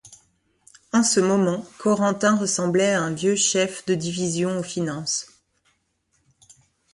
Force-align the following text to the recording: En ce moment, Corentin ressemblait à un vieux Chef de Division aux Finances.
En 0.93 1.03
ce 1.03 1.19
moment, 1.19 1.63
Corentin 1.77 2.35
ressemblait 2.35 2.91
à 2.95 3.03
un 3.03 3.13
vieux 3.13 3.35
Chef 3.35 3.85
de 3.85 3.93
Division 3.93 4.57
aux 4.57 4.63
Finances. 4.63 5.27